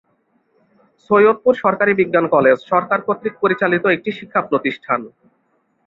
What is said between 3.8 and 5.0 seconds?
একটি শিক্ষাপ্রতিষ্ঠান।